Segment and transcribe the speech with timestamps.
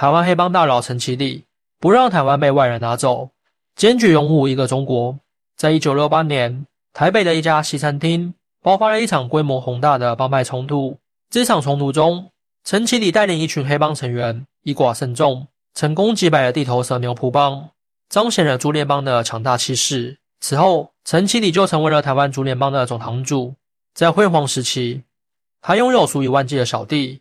[0.00, 1.44] 台湾黑帮大佬陈其礼，
[1.78, 3.32] 不让台湾被外人拿走，
[3.76, 5.18] 坚决拥护一个中国。
[5.58, 8.32] 在一九六八年，台北的一家西餐厅
[8.62, 10.96] 爆发了一场规模宏大的帮派冲突。
[11.28, 12.30] 这场冲突中，
[12.64, 17.68] 陈其礼带领一群黑帮成员以寡胜众，成功击败了地头蛇牛埔帮，
[18.08, 20.16] 彰显了竹联帮的强大气势。
[20.40, 23.54] 此后，陈其礼就成为了台湾竹联帮的总堂主。
[23.92, 25.02] 在辉煌时期，
[25.60, 27.20] 他拥有数以万计的小弟，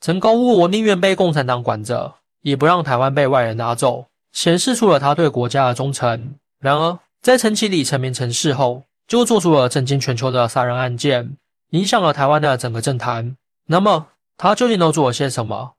[0.00, 6.34] 曾高呼“我宁愿被共产党管着，也不让台湾被外人拿走”，显示出了他对国家的忠诚。
[6.58, 11.36] 然而，在陈其礼成名成事后，就做出了震惊全球的杀人案件，
[11.70, 13.36] 影响了台湾的整个政坛。
[13.66, 15.74] 那么，他究竟都做了些什么？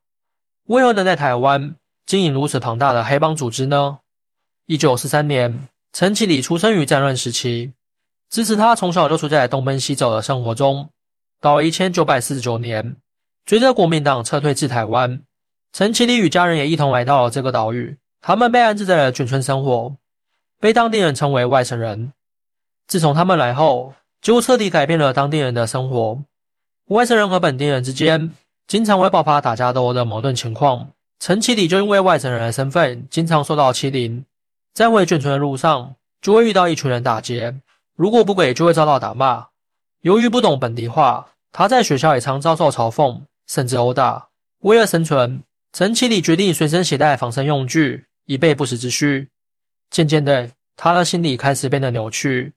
[0.68, 4.00] 为何能在台湾经营如此庞大的黑帮组织呢？
[4.66, 7.74] 一九四三年，陈其礼出生于战乱时期。
[8.30, 10.90] 支持他从小就处在东奔西走的生活中。
[11.42, 12.96] 到一千九百四十九年，
[13.46, 15.22] 随着国民党撤退至台湾，
[15.74, 17.98] 陈启礼与家人也一同来到了这个岛屿。
[18.22, 19.96] 他们被安置在了眷村生活，
[20.60, 22.14] 被当地人称为外省人。
[22.88, 26.22] 自从他们来后，就彻底改变了当地人的生活。
[26.88, 28.32] 外省人和本地人之间
[28.68, 30.90] 经常会爆发打架斗殴的矛盾情况。
[31.20, 34.26] 陈启礼就因为外省人的身份，经常受到欺凌。
[34.74, 37.56] 在回眷村的路上，就会遇到一群人打劫。
[37.96, 39.48] 如果不给，就会遭到打骂。
[40.02, 44.28] 由于不懂本地话，他在学校也常遭受嘲讽，甚至殴打。
[44.60, 49.30] 为了生存，陈其礼决定随身携带防身用具，以备不时之需。
[49.90, 52.54] 渐渐的，他的心理开始变得扭曲。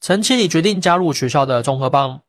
[0.00, 2.22] 陈其礼决定加入学校的综合帮，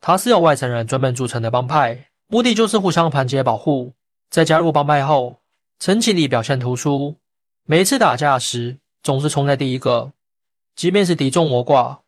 [0.00, 3.94] 他是由外省人专门组成的帮派，目的就是互相团结保护。
[4.30, 5.40] 在加入帮派后，
[5.78, 7.16] 陈其礼表现突出，
[7.64, 10.12] 每一次打架时总是冲在第一个。
[10.76, 11.98] 即便是敌众我寡，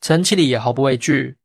[0.00, 1.36] 陈其礼也毫不畏惧。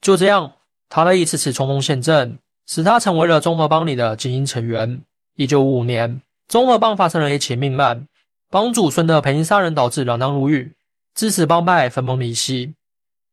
[0.00, 0.52] 就这样，
[0.88, 5.02] 他的一次次冲锋陷阵，使他成为了综合帮里的精英成员。
[5.38, 8.08] 一九五五年，综合帮发生了一起命案，
[8.50, 10.74] 帮主孙的陪因杀人导致锒铛入狱，
[11.14, 12.74] 致使帮派分崩离析。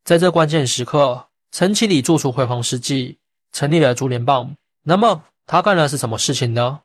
[0.04, 3.18] 在这关键时刻，陈其礼做出辉煌事迹，
[3.52, 4.56] 成立了竹联帮。
[4.84, 6.82] 那么，他干了是什么事情呢？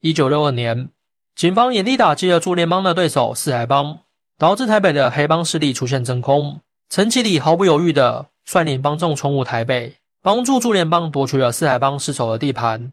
[0.00, 0.88] 一九六二年，
[1.36, 4.00] 警方严厉打击了竹联帮的对手四海帮。
[4.36, 6.60] 导致台北的黑帮势力出现真空，
[6.90, 12.92] 陈其礼毫不犹豫地率领帮众冲入台北，帮助驻联帮夺取了四海帮失守的地盘。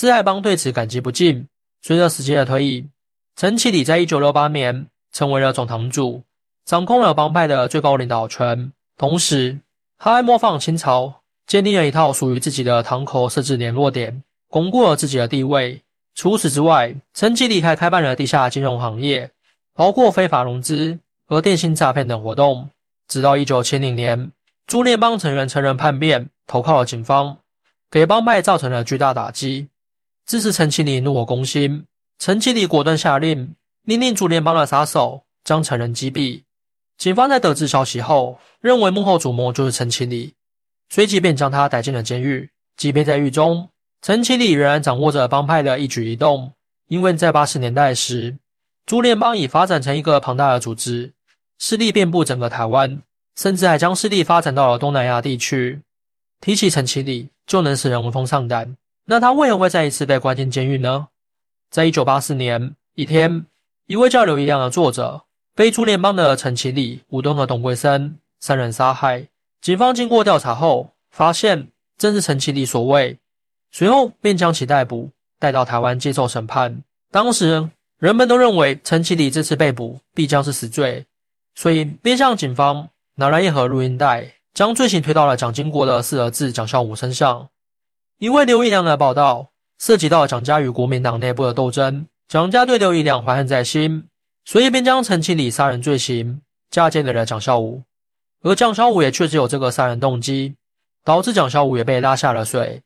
[0.00, 1.48] 四海帮对此感激不尽。
[1.82, 2.88] 随着时间的推移，
[3.34, 6.22] 陈启礼在一九六八年成为了总堂主，
[6.64, 8.70] 掌控了帮派的最高领导权。
[8.96, 9.58] 同时，
[9.98, 15.82] 他还模仿清朝，建立了一套属于自己的堂口设置联络点，巩固了自己的地位。
[16.14, 19.32] 除此之外，陈启礼还开办了地下金融行业。
[19.74, 22.70] 包括非法融资和电信诈骗等活动，
[23.08, 24.30] 直到一九七零年，
[24.64, 27.38] 朱联帮成员承认叛变，投靠了警方，
[27.90, 29.66] 给帮派造成了巨大打击。
[30.28, 31.86] 支持陈其礼怒火攻心，
[32.18, 36.42] 陈其礼果断下令，命令朱联帮的杀手将成人击毙。
[36.98, 40.34] 警方在得知消息后，认为幕后主谋就是陈其礼，
[40.90, 42.50] 随即便将他逮进了监狱。
[42.76, 43.70] 即便在狱中，
[44.02, 46.52] 陈其礼仍然掌握着帮派的一举一动，
[46.88, 48.36] 因为在八十年代时。
[48.84, 51.10] 朱联邦已发展成一个庞大的组织，
[51.58, 53.00] 势力遍布整个台湾，
[53.36, 55.80] 甚至还将势力发展到了东南亚地区。
[56.42, 58.76] 提起陈其礼，就能使人闻风丧胆。
[59.10, 61.08] 那他为何会再一次被关进监狱呢？
[61.70, 63.46] 在一九八四年一天，
[63.86, 65.22] 一位叫刘一亮的作者
[65.54, 69.26] 被朱联邦的陈其礼、吴东和董桂生三人杀害。
[69.62, 73.18] 警方经过调查后，发现正是陈其礼所为，
[73.72, 76.82] 随后便将其逮捕，带到台湾接受审判。
[77.10, 77.70] 当时。
[77.98, 81.04] 人们都认为陈其礼这次被捕必将是死罪，
[81.56, 87.48] 所以便向警方拿来一盒录音带，将罪行推到了蒋经国的四儿子蒋孝武身上。
[88.18, 94.08] 因为刘一良的报道涉及到蒋家与国民党内部的斗争，蒋家对刘一良怀恨在心，
[94.44, 97.82] 所以便将陈其礼杀人罪行嫁接给了蒋孝武。
[98.42, 100.56] 而蒋孝武也确实有这个杀人动机，
[101.04, 102.82] 导致蒋孝武也被拉下了水。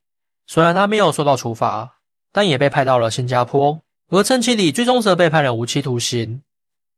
[0.47, 1.97] 虽然他没有受到处罚，
[2.31, 3.81] 但也被派到了新加坡。
[4.10, 6.43] 而陈其礼最终则被判了无期徒刑。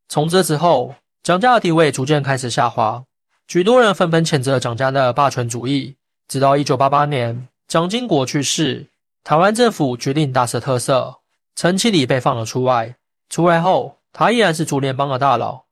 [0.09, 3.05] 从这之后，蒋家的地位逐渐开始下滑，
[3.47, 5.95] 许多人纷纷谴责蒋家的霸权主义。
[6.27, 8.87] 直到一九八八年，蒋经国去世，
[9.23, 11.17] 台湾政府决定大赦特赦，
[11.57, 12.97] 陈其礼被放了出来。
[13.29, 15.65] 出来后，他依然是竹联帮的大佬，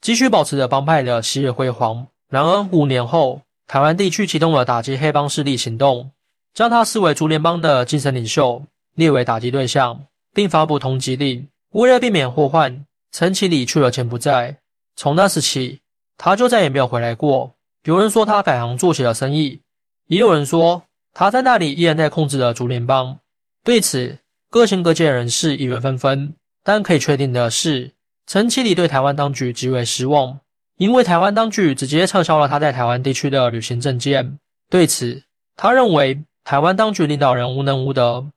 [0.00, 2.06] 继续保持着帮派的昔日辉煌。
[2.28, 6.12] 然而五年后，台湾地区启动了打击黑帮势力行动，
[6.54, 8.62] 将他视为竹联帮的精神领袖，
[8.94, 10.06] 列为打击对象。
[10.32, 14.58] 并发布通缉令，为了避免祸患，陈其礼去了柬埔寨。
[14.94, 15.80] 从那时起，
[16.16, 17.52] 他就再也没有回来过。
[17.82, 19.60] 有人说他改行做起了生意，
[20.06, 23.18] 也有人说他在那里依然在控制着竹联帮。
[23.64, 24.18] 对此，
[24.48, 26.34] 各行各界人士议论纷纷。
[26.62, 27.92] 但可以确定的是，
[28.26, 30.38] 陈其礼对台湾当局极为失望，
[30.76, 34.38] 因为台湾当局直接撤销了他在台湾地区的旅行证件。
[34.68, 35.22] 对此，
[35.56, 38.30] 他认为台湾当局领导人无能无德，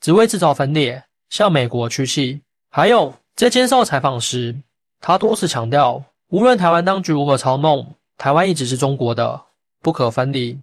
[0.00, 2.40] 只为制造分裂，向美国屈膝。
[2.70, 4.54] 还有在接受采访时，
[5.00, 9.40] 他多次强调，无论台湾当局如何操弄，台湾一直是中国的，
[9.80, 10.58] 不可分离。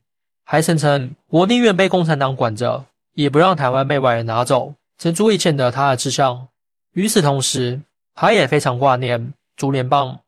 [0.46, 6.48] 还声称：“我宁愿被共产党管着，也不让台湾被外人拿走。”这足以见得他的志向。
[6.94, 7.82] 与此同时，
[8.14, 10.20] 他也非常挂念竹联邦。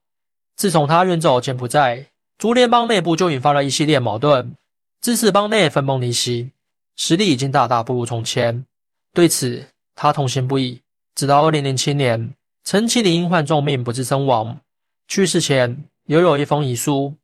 [0.58, 4.54] 自从他远走柬埔寨，竹联邦内部就引发了一系列矛盾，
[5.00, 6.52] 致使邦内分崩离析，
[6.98, 8.66] 实力已经大大不如从前。
[9.14, 9.66] 对此，
[9.96, 10.82] 他痛心不已。
[11.16, 12.34] 直到二零零七年，
[12.66, 14.60] 陈其礼因患重病不治身亡，
[15.08, 17.16] 去世前留有一封遗书，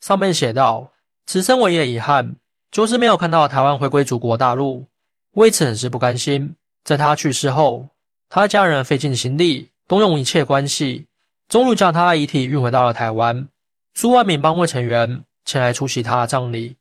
[0.00, 0.92] 上面写道
[1.26, 2.36] ：“此生唯一的遗憾，
[2.70, 4.86] 就是没有看到台湾回归祖国大陆，
[5.32, 7.88] 为此很是不甘心。”在他去世后。
[8.32, 11.06] 他的家人费尽心力，动用一切关系，
[11.48, 13.48] 终于将他的遗体运回到了台湾。
[13.92, 16.76] 数万名帮会成员前来出席他的葬礼，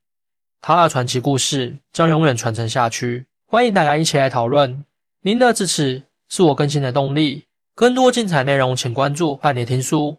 [0.61, 3.25] 他的传奇故事将永远传承下去。
[3.47, 4.85] 欢迎大家一起来讨论，
[5.21, 7.45] 您的支持是我更新的动力。
[7.73, 10.18] 更多精彩内容，请关注半点听书。